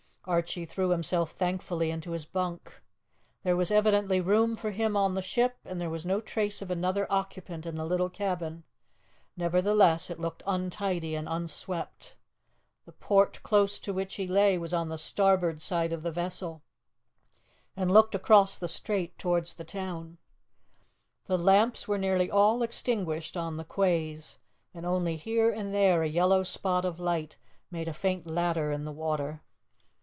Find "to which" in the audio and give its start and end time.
13.79-14.15